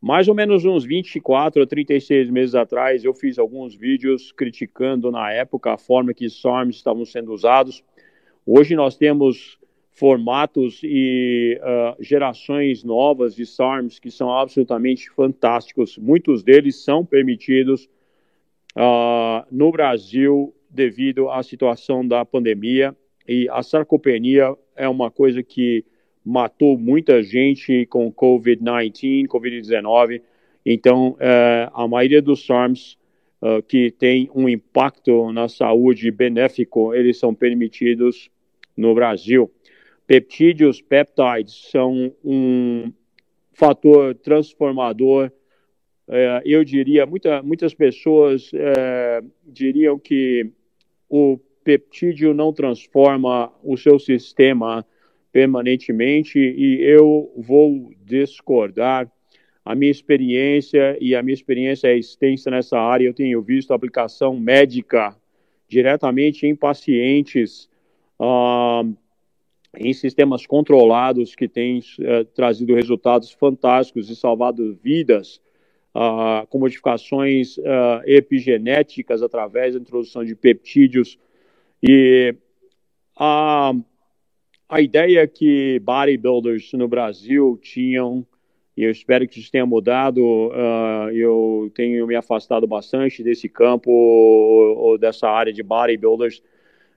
Mais 0.00 0.28
ou 0.28 0.34
menos 0.34 0.64
uns 0.64 0.84
24 0.84 1.62
a 1.62 1.66
36 1.66 2.30
meses 2.30 2.54
atrás, 2.54 3.04
eu 3.04 3.12
fiz 3.12 3.38
alguns 3.38 3.74
vídeos 3.74 4.32
criticando 4.32 5.10
na 5.10 5.30
época 5.30 5.74
a 5.74 5.78
forma 5.78 6.14
que 6.14 6.30
SARMs 6.30 6.76
estavam 6.76 7.04
sendo 7.04 7.32
usados. 7.32 7.84
Hoje 8.46 8.74
nós 8.74 8.96
temos 8.96 9.58
formatos 9.90 10.80
e 10.82 11.60
uh, 11.60 12.02
gerações 12.02 12.82
novas 12.82 13.34
de 13.34 13.44
SARMs 13.44 13.98
que 13.98 14.10
são 14.10 14.32
absolutamente 14.32 15.10
fantásticos. 15.10 15.98
Muitos 15.98 16.42
deles 16.42 16.82
são 16.82 17.04
permitidos 17.04 17.84
uh, 18.74 19.44
no 19.50 19.70
Brasil 19.70 20.54
devido 20.70 21.28
à 21.28 21.42
situação 21.42 22.06
da 22.06 22.24
pandemia. 22.24 22.96
E 23.28 23.46
a 23.50 23.62
sarcopenia 23.62 24.56
é 24.74 24.88
uma 24.88 25.10
coisa 25.10 25.42
que 25.42 25.84
matou 26.24 26.78
muita 26.78 27.22
gente 27.22 27.86
com 27.86 28.12
Covid-19, 28.12 29.26
Covid-19. 29.26 30.22
Então, 30.64 31.16
é, 31.18 31.68
a 31.72 31.88
maioria 31.88 32.20
dos 32.20 32.44
SARMs 32.44 32.98
uh, 33.42 33.62
que 33.62 33.90
tem 33.90 34.30
um 34.34 34.48
impacto 34.48 35.32
na 35.32 35.48
saúde 35.48 36.10
benéfico, 36.10 36.94
eles 36.94 37.18
são 37.18 37.34
permitidos 37.34 38.30
no 38.76 38.94
Brasil. 38.94 39.50
Peptídeos, 40.06 40.80
peptides, 40.80 41.70
são 41.70 42.12
um 42.24 42.92
fator 43.52 44.14
transformador 44.14 45.30
é, 46.12 46.42
eu 46.44 46.64
diria, 46.64 47.06
muita, 47.06 47.40
muitas 47.40 47.72
pessoas 47.72 48.50
diriam 49.46 49.96
que 49.96 50.50
o 51.08 51.38
peptídeo 51.62 52.34
não 52.34 52.52
transforma 52.52 53.52
o 53.62 53.76
seu 53.76 53.96
sistema 53.96 54.84
permanentemente 55.32 56.38
e 56.38 56.82
eu 56.82 57.32
vou 57.36 57.90
discordar. 58.04 59.10
A 59.64 59.74
minha 59.74 59.90
experiência 59.90 60.96
e 61.00 61.14
a 61.14 61.22
minha 61.22 61.34
experiência 61.34 61.88
é 61.88 61.96
extensa 61.96 62.50
nessa 62.50 62.78
área. 62.78 63.04
Eu 63.04 63.14
tenho 63.14 63.40
visto 63.42 63.72
aplicação 63.72 64.38
médica 64.38 65.16
diretamente 65.68 66.46
em 66.46 66.56
pacientes, 66.56 67.68
uh, 68.18 68.92
em 69.76 69.92
sistemas 69.92 70.46
controlados 70.46 71.34
que 71.34 71.46
têm 71.46 71.78
uh, 71.78 72.24
trazido 72.34 72.74
resultados 72.74 73.30
fantásticos 73.30 74.10
e 74.10 74.16
salvado 74.16 74.74
vidas 74.82 75.40
uh, 75.94 76.46
com 76.48 76.58
modificações 76.58 77.56
uh, 77.58 78.02
epigenéticas 78.04 79.22
através 79.22 79.74
da 79.74 79.80
introdução 79.80 80.24
de 80.24 80.34
peptídeos. 80.34 81.18
E 81.82 82.34
a, 83.16 83.72
a 84.70 84.80
ideia 84.80 85.26
que 85.26 85.80
bodybuilders 85.80 86.72
no 86.74 86.86
Brasil 86.86 87.58
tinham, 87.60 88.24
e 88.76 88.84
eu 88.84 88.90
espero 88.90 89.26
que 89.26 89.40
isso 89.40 89.50
tenha 89.50 89.66
mudado, 89.66 90.20
uh, 90.20 91.10
eu 91.12 91.70
tenho 91.74 92.06
me 92.06 92.14
afastado 92.14 92.66
bastante 92.66 93.22
desse 93.22 93.48
campo 93.48 93.90
ou, 93.90 94.78
ou 94.78 94.98
dessa 94.98 95.28
área 95.28 95.52
de 95.52 95.62
bodybuilders, 95.62 96.42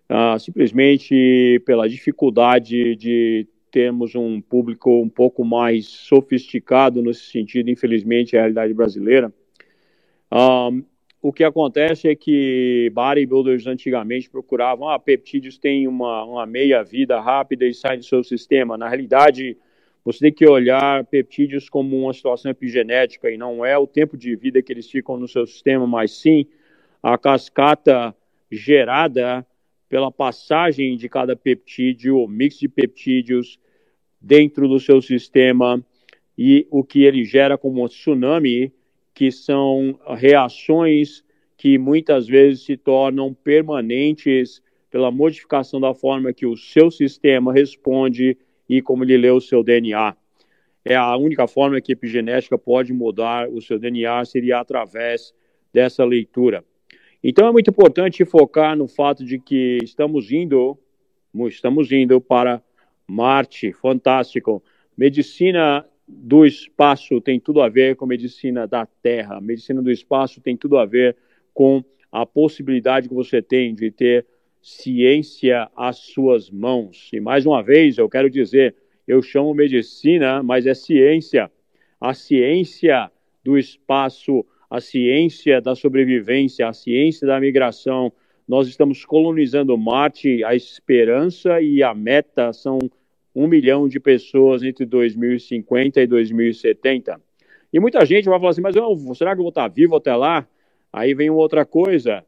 Uh, 0.10 0.38
simplesmente 0.38 1.64
pela 1.66 1.88
dificuldade 1.88 2.94
de 2.98 3.48
temos 3.72 4.14
um 4.14 4.40
público 4.40 5.02
um 5.02 5.10
pouco 5.10 5.44
mais 5.44 5.88
sofisticado 5.88 7.02
nesse 7.02 7.32
sentido, 7.32 7.72
infelizmente, 7.72 8.36
é 8.36 8.40
a 8.40 8.42
realidade 8.44 8.74
brasileira. 8.74 9.34
Um, 10.32 10.84
o 11.24 11.32
que 11.32 11.46
acontece 11.46 12.10
é 12.10 12.16
que 12.18 12.92
bodybuilders 12.94 13.66
antigamente 13.66 14.30
procuravam, 14.30 14.90
ah, 14.90 15.00
peptídeos 15.00 15.58
têm 15.58 15.88
uma, 15.88 16.26
uma 16.26 16.46
meia-vida 16.46 17.18
rápida 17.18 17.66
e 17.66 17.74
saem 17.74 18.00
do 18.00 18.04
seu 18.04 18.22
sistema. 18.26 18.78
Na 18.78 18.90
realidade, 18.90 19.58
você 20.04 20.20
tem 20.20 20.34
que 20.34 20.46
olhar 20.46 21.06
peptídeos 21.06 21.70
como 21.70 21.98
uma 21.98 22.12
situação 22.12 22.52
epigenética 22.52 23.32
e 23.32 23.38
não 23.38 23.66
é 23.66 23.78
o 23.78 23.88
tempo 23.88 24.18
de 24.18 24.36
vida 24.36 24.62
que 24.62 24.74
eles 24.74 24.92
ficam 24.92 25.18
no 25.18 25.26
seu 25.26 25.48
sistema, 25.48 25.88
mas 25.88 26.12
sim 26.12 26.46
a 27.02 27.18
cascata 27.18 28.14
gerada 28.52 29.48
pela 29.88 30.12
passagem 30.12 30.98
de 30.98 31.08
cada 31.08 31.38
peptídeo, 31.38 32.18
ou 32.18 32.28
mix 32.28 32.60
de 32.60 32.68
peptídeos 32.68 33.58
dentro 34.20 34.68
do 34.68 34.78
seu 34.78 35.02
sistema 35.02 35.82
e 36.38 36.68
o 36.70 36.84
que 36.84 37.04
ele 37.06 37.24
gera 37.24 37.58
como 37.58 37.82
um 37.82 37.88
tsunami, 37.88 38.74
que 39.14 39.32
são 39.32 40.00
reações 40.16 41.24
que 41.56 41.78
muitas 41.78 42.28
vezes 42.28 42.66
se 42.66 42.76
tornam 42.76 43.34
permanentes 43.34 44.62
pela 44.90 45.12
modificação 45.12 45.80
da 45.80 45.94
forma 45.94 46.34
que 46.34 46.46
o 46.46 46.58
seu 46.58 46.92
sistema 46.92 47.54
responde 47.54 48.38
e 48.68 48.82
como 48.82 49.04
ele 49.04 49.18
lê 49.18 49.30
o 49.30 49.42
seu 49.42 49.64
DNA. 49.64 50.16
É 50.86 50.96
a 50.96 51.16
única 51.16 51.48
forma 51.48 51.80
que 51.80 51.92
a 51.92 51.96
epigenética 51.96 52.58
pode 52.58 52.92
mudar 52.92 53.48
o 53.50 53.62
seu 53.62 53.80
DNA 53.80 54.26
seria 54.26 54.60
através 54.60 55.34
dessa 55.74 56.04
leitura. 56.04 56.64
Então 57.24 57.48
é 57.48 57.52
muito 57.52 57.70
importante 57.70 58.26
focar 58.26 58.76
no 58.76 58.88
fato 58.88 59.24
de 59.24 59.40
que 59.40 59.78
estamos 59.82 60.32
indo, 60.32 60.78
estamos 61.48 61.92
indo 61.92 62.20
para 62.20 62.62
Marte, 63.08 63.72
fantástico. 63.72 64.62
Medicina 64.98 65.86
do 66.08 66.46
espaço 66.46 67.22
tem 67.22 67.40
tudo 67.40 67.62
a 67.62 67.70
ver 67.70 67.96
com 67.96 68.06
medicina 68.06 68.68
da 68.68 68.86
Terra. 68.86 69.40
Medicina 69.40 69.82
do 69.82 69.92
espaço 69.92 70.42
tem 70.42 70.56
tudo 70.56 70.78
a 70.78 70.86
ver 70.86 71.16
com 71.54 71.84
a 72.12 72.26
possibilidade 72.26 73.08
que 73.08 73.16
você 73.16 73.42
tem 73.42 73.74
de 73.74 73.90
ter 73.90 74.26
ciência 74.62 75.70
às 75.76 75.98
suas 75.98 76.50
mãos. 76.50 77.10
E 77.12 77.20
mais 77.20 77.46
uma 77.46 77.62
vez, 77.62 77.98
eu 77.98 78.10
quero 78.10 78.30
dizer, 78.30 78.76
eu 79.08 79.22
chamo 79.22 79.54
medicina, 79.54 80.44
mas 80.44 80.66
é 80.66 80.74
ciência. 80.74 81.52
A 82.00 82.14
ciência 82.14 83.12
do 83.44 83.58
espaço, 83.58 84.46
a 84.70 84.80
ciência 84.80 85.60
da 85.60 85.76
sobrevivência, 85.76 86.68
a 86.68 86.74
ciência 86.74 87.28
da 87.28 87.40
migração. 87.40 88.12
Nós 88.48 88.68
estamos 88.68 89.06
colonizando 89.06 89.78
Marte, 89.78 90.44
a 90.44 90.56
esperança 90.56 91.62
e 91.62 91.82
a 91.82 91.94
meta 91.94 92.54
são 92.54 92.80
um 93.36 93.48
milhão 93.48 93.88
de 93.88 94.00
pessoas 94.00 94.64
entre 94.64 94.86
2050 94.86 96.02
e 96.02 96.08
2070. 96.08 97.20
E 97.72 97.80
muita 97.80 98.06
gente 98.06 98.30
vai 98.30 98.38
falar 98.38 98.52
assim, 98.52 98.62
mas 98.62 98.76
eu, 98.76 98.96
será 99.16 99.34
que 99.34 99.40
eu 99.40 99.44
vou 99.44 99.50
estar 99.50 99.68
vivo 99.68 99.96
até 99.96 100.16
lá? 100.16 100.48
Aí 100.92 101.14
vem 101.16 101.30
outra 101.30 101.66
coisa, 101.66 102.24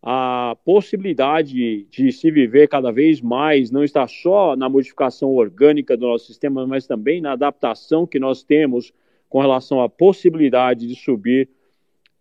a 0.00 0.56
possibilidade 0.64 1.86
de 1.90 2.12
se 2.12 2.30
viver 2.30 2.68
cada 2.68 2.92
vez 2.92 3.20
mais 3.20 3.70
não 3.70 3.82
está 3.82 4.06
só 4.06 4.54
na 4.54 4.68
modificação 4.68 5.34
orgânica 5.34 5.96
do 5.96 6.06
nosso 6.06 6.26
sistema, 6.26 6.66
mas 6.66 6.86
também 6.86 7.20
na 7.20 7.32
adaptação 7.32 8.06
que 8.06 8.18
nós 8.18 8.44
temos 8.44 8.92
com 9.28 9.40
relação 9.40 9.80
à 9.80 9.88
possibilidade 9.88 10.86
de 10.86 10.94
subir 10.94 11.48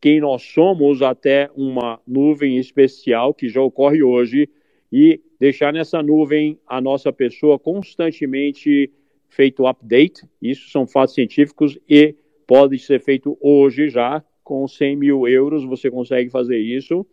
quem 0.01 0.19
nós 0.19 0.41
somos 0.41 1.01
até 1.01 1.49
uma 1.55 1.99
nuvem 2.07 2.57
especial 2.57 3.33
que 3.33 3.47
já 3.47 3.61
ocorre 3.61 4.01
hoje 4.01 4.49
e 4.93 5.19
deixar 5.39 5.73
nessa 5.73 6.03
nuvem 6.03 6.59
a 6.67 6.79
nossa 6.79 7.11
pessoa 7.11 7.57
constantemente 7.57 8.91
feito 9.27 9.65
update. 9.65 10.21
Isso 10.39 10.69
são 10.69 10.85
fatos 10.85 11.15
científicos 11.15 11.79
e 11.89 12.15
pode 12.45 12.77
ser 12.77 13.01
feito 13.01 13.35
hoje 13.41 13.89
já 13.89 14.23
com 14.43 14.67
100 14.67 14.95
mil 14.95 15.27
euros 15.27 15.63
você 15.63 15.89
consegue 15.89 16.29
fazer 16.29 16.59
isso 16.59 17.05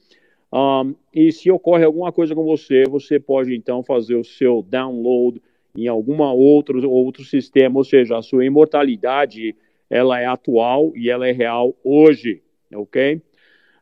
um, 0.53 0.95
e 1.15 1.31
se 1.31 1.51
ocorre 1.51 1.85
alguma 1.85 2.11
coisa 2.13 2.35
com 2.35 2.45
você, 2.45 2.83
você 2.89 3.21
pode 3.21 3.55
então 3.55 3.85
fazer 3.85 4.17
o 4.17 4.25
seu 4.25 4.63
download 4.63 5.41
em 5.77 5.87
alguma 5.87 6.33
outro 6.33 6.91
outro 6.91 7.25
sistema, 7.25 7.79
ou 7.79 7.85
seja, 7.85 8.19
a 8.19 8.23
sua 8.23 8.45
imortalidade 8.45 9.55
ela 9.89 10.21
é 10.21 10.27
atual 10.27 10.93
e 10.97 11.09
ela 11.09 11.27
é 11.29 11.33
real 11.33 11.77
hoje, 11.85 12.43
ok? 12.75 13.23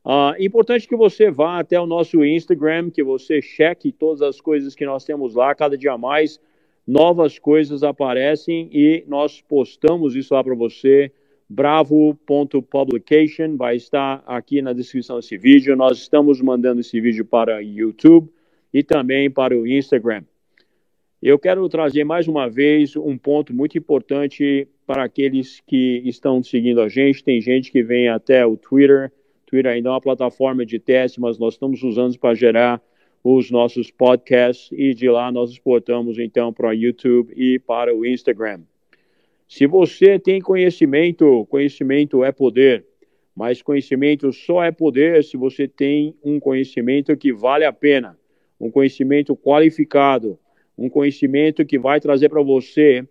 Uh, 0.04 0.42
importante 0.42 0.88
que 0.88 0.96
você 0.96 1.30
vá 1.30 1.58
até 1.58 1.78
o 1.80 1.86
nosso 1.86 2.24
Instagram, 2.24 2.90
que 2.90 3.02
você 3.02 3.42
cheque 3.42 3.92
todas 3.92 4.22
as 4.22 4.40
coisas 4.40 4.74
que 4.74 4.86
nós 4.86 5.04
temos 5.04 5.34
lá, 5.34 5.54
cada 5.54 5.76
dia 5.76 5.98
mais 5.98 6.40
novas 6.86 7.38
coisas 7.38 7.82
aparecem 7.82 8.70
e 8.72 9.04
nós 9.06 9.42
postamos 9.42 10.16
isso 10.16 10.32
lá 10.32 10.42
para 10.42 10.54
você 10.54 11.12
bravo.publication 11.48 13.56
vai 13.56 13.76
estar 13.76 14.22
aqui 14.26 14.60
na 14.60 14.74
descrição 14.74 15.16
desse 15.16 15.38
vídeo. 15.38 15.76
Nós 15.76 15.98
estamos 15.98 16.40
mandando 16.40 16.80
esse 16.80 17.00
vídeo 17.00 17.24
para 17.24 17.62
YouTube 17.62 18.28
e 18.72 18.82
também 18.82 19.30
para 19.30 19.56
o 19.56 19.64
Instagram. 19.66 20.24
Eu 21.20 21.36
quero 21.38 21.68
trazer 21.68 22.04
mais 22.04 22.28
uma 22.28 22.48
vez 22.48 22.94
um 22.96 23.16
ponto 23.16 23.54
muito 23.54 23.78
importante 23.78 24.68
para 24.86 25.04
aqueles 25.04 25.60
que 25.66 26.02
estão 26.04 26.42
seguindo 26.42 26.80
a 26.80 26.88
gente. 26.88 27.24
Tem 27.24 27.40
gente 27.40 27.72
que 27.72 27.82
vem 27.82 28.08
até 28.08 28.46
o 28.46 28.56
Twitter. 28.56 29.10
Twitter 29.48 29.72
ainda 29.72 29.88
é 29.88 29.92
uma 29.92 30.00
plataforma 30.00 30.64
de 30.64 30.78
teste, 30.78 31.18
mas 31.18 31.38
nós 31.38 31.54
estamos 31.54 31.82
usando 31.82 32.18
para 32.18 32.34
gerar 32.34 32.82
os 33.24 33.50
nossos 33.50 33.90
podcasts 33.90 34.70
e 34.72 34.92
de 34.92 35.08
lá 35.08 35.32
nós 35.32 35.50
exportamos 35.50 36.18
então 36.18 36.52
para 36.52 36.68
o 36.68 36.72
YouTube 36.72 37.32
e 37.34 37.58
para 37.58 37.94
o 37.96 38.04
Instagram. 38.04 38.60
Se 39.48 39.66
você 39.66 40.18
tem 40.18 40.38
conhecimento, 40.38 41.46
conhecimento 41.46 42.22
é 42.22 42.30
poder, 42.30 42.84
mas 43.34 43.62
conhecimento 43.62 44.30
só 44.32 44.62
é 44.62 44.70
poder 44.70 45.24
se 45.24 45.38
você 45.38 45.66
tem 45.66 46.14
um 46.22 46.38
conhecimento 46.38 47.16
que 47.16 47.32
vale 47.32 47.64
a 47.64 47.72
pena, 47.72 48.18
um 48.60 48.70
conhecimento 48.70 49.34
qualificado, 49.34 50.38
um 50.76 50.90
conhecimento 50.90 51.64
que 51.64 51.78
vai 51.78 52.00
trazer 52.00 52.28
para 52.28 52.42
você 52.42 53.02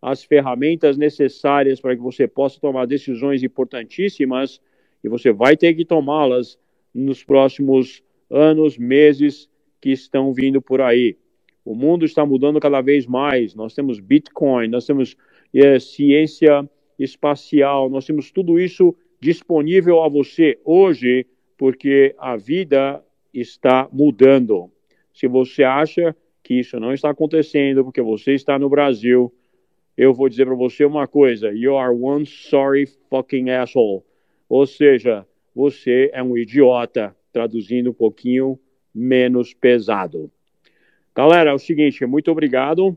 as 0.00 0.24
ferramentas 0.24 0.96
necessárias 0.96 1.80
para 1.80 1.94
que 1.94 2.00
você 2.00 2.26
possa 2.26 2.58
tomar 2.58 2.86
decisões 2.86 3.42
importantíssimas 3.42 4.58
e 5.02 5.08
você 5.08 5.32
vai 5.32 5.56
ter 5.56 5.74
que 5.74 5.84
tomá-las 5.84 6.58
nos 6.94 7.24
próximos 7.24 8.02
anos, 8.30 8.78
meses 8.78 9.48
que 9.80 9.90
estão 9.90 10.32
vindo 10.32 10.60
por 10.60 10.80
aí. 10.80 11.16
O 11.64 11.74
mundo 11.74 12.04
está 12.04 12.24
mudando 12.24 12.60
cada 12.60 12.80
vez 12.80 13.06
mais. 13.06 13.54
Nós 13.54 13.74
temos 13.74 14.00
Bitcoin, 14.00 14.68
nós 14.68 14.86
temos 14.86 15.16
é, 15.54 15.78
ciência 15.78 16.68
espacial, 16.98 17.88
nós 17.88 18.06
temos 18.06 18.30
tudo 18.30 18.58
isso 18.58 18.94
disponível 19.20 20.02
a 20.02 20.08
você 20.08 20.58
hoje, 20.64 21.26
porque 21.56 22.14
a 22.18 22.36
vida 22.36 23.02
está 23.32 23.88
mudando. 23.92 24.70
Se 25.12 25.28
você 25.28 25.62
acha 25.62 26.16
que 26.42 26.54
isso 26.54 26.80
não 26.80 26.92
está 26.92 27.10
acontecendo 27.10 27.84
porque 27.84 28.02
você 28.02 28.34
está 28.34 28.58
no 28.58 28.68
Brasil, 28.68 29.32
eu 29.96 30.12
vou 30.12 30.28
dizer 30.28 30.46
para 30.46 30.54
você 30.54 30.84
uma 30.84 31.06
coisa: 31.06 31.52
you 31.52 31.76
are 31.76 31.94
one 31.94 32.26
sorry 32.26 32.86
fucking 33.08 33.50
asshole. 33.50 34.02
Ou 34.52 34.66
seja, 34.66 35.26
você 35.54 36.10
é 36.12 36.22
um 36.22 36.36
idiota, 36.36 37.16
traduzindo 37.32 37.88
um 37.88 37.94
pouquinho 37.94 38.60
menos 38.94 39.54
pesado. 39.54 40.30
Galera, 41.16 41.52
é 41.52 41.54
o 41.54 41.58
seguinte, 41.58 42.04
muito 42.04 42.30
obrigado. 42.30 42.94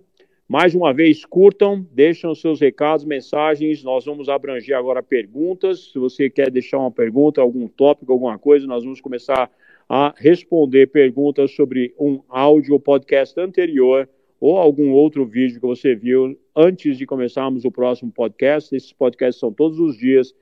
Mais 0.49 0.75
uma 0.75 0.93
vez, 0.93 1.23
curtam, 1.23 1.87
deixem 1.93 2.29
os 2.29 2.41
seus 2.41 2.59
recados, 2.59 3.05
mensagens. 3.05 3.85
Nós 3.85 4.03
vamos 4.03 4.27
abranger 4.27 4.75
agora 4.75 5.01
perguntas. 5.01 5.93
Se 5.93 5.97
você 5.97 6.29
quer 6.29 6.51
deixar 6.51 6.77
uma 6.77 6.91
pergunta, 6.91 7.39
algum 7.39 7.69
tópico, 7.69 8.11
alguma 8.11 8.37
coisa, 8.37 8.67
nós 8.67 8.83
vamos 8.83 8.99
começar 8.99 9.49
a 9.87 10.13
responder 10.17 10.87
perguntas 10.87 11.51
sobre 11.51 11.95
um 11.97 12.19
áudio 12.27 12.77
podcast 12.81 13.39
anterior 13.39 14.09
ou 14.41 14.57
algum 14.57 14.91
outro 14.91 15.25
vídeo 15.25 15.61
que 15.61 15.65
você 15.65 15.95
viu 15.95 16.37
antes 16.53 16.97
de 16.97 17.05
começarmos 17.05 17.63
o 17.63 17.71
próximo 17.71 18.11
podcast. 18.11 18.75
Esses 18.75 18.91
podcasts 18.91 19.39
são 19.39 19.53
todos 19.53 19.79
os 19.79 19.97
dias 19.97 20.35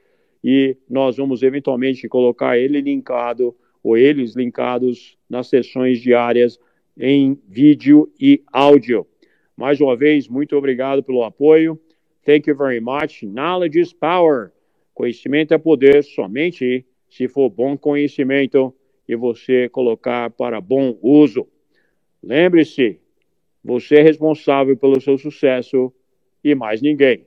e 0.44 0.76
nós 0.90 1.18
vamos 1.18 1.42
eventualmente 1.42 2.08
colocar 2.10 2.58
ele 2.58 2.82
linkado 2.82 3.56
ou 3.84 3.98
eles 3.98 4.36
linkados 4.36 5.18
nas 5.30 5.48
sessões 5.48 6.00
diárias 6.00 6.60
em 6.98 7.40
vídeo 7.48 8.12
e 8.20 8.44
áudio. 8.52 9.08
Mais 9.56 9.80
uma 9.80 9.96
vez, 9.96 10.28
muito 10.28 10.56
obrigado 10.56 11.04
pelo 11.04 11.24
apoio. 11.24 11.80
Thank 12.26 12.50
you 12.50 12.56
very 12.56 12.80
much. 12.80 13.24
Knowledge 13.24 13.80
is 13.80 13.94
power. 13.94 14.52
Conhecimento 14.94 15.54
é 15.54 15.58
poder 15.58 16.04
somente 16.04 16.86
se 17.10 17.28
for 17.28 17.50
bom 17.50 17.78
conhecimento 17.78 18.74
e 19.08 19.16
você 19.16 19.70
colocar 19.70 20.30
para 20.32 20.62
bom 20.62 20.98
uso. 21.02 21.48
Lembre-se, 22.22 23.00
você 23.64 23.96
é 23.96 24.02
responsável 24.02 24.76
pelo 24.78 25.00
seu 25.02 25.18
sucesso 25.18 25.92
e 26.44 26.56
mais 26.56 26.82
ninguém. 26.82 27.26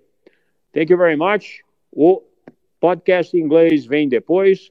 Thank 0.73 0.93
you 0.93 0.99
very 0.99 1.17
much. 1.17 1.63
O 1.93 2.23
podcast 2.87 3.37
em 3.37 3.41
inglês 3.41 3.85
vem 3.85 4.09
depois. 4.09 4.71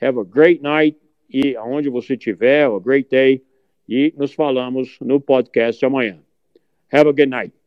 Have 0.00 0.18
a 0.18 0.24
great 0.24 0.62
night 0.62 0.98
e 1.28 1.54
aonde 1.56 1.90
você 1.90 2.14
estiver, 2.14 2.64
a 2.64 2.80
great 2.80 3.10
day. 3.10 3.42
E 3.86 4.14
nos 4.16 4.32
falamos 4.32 4.96
no 4.98 5.20
podcast 5.20 5.84
amanhã. 5.84 6.22
Have 6.90 7.10
a 7.10 7.12
good 7.12 7.26
night. 7.26 7.59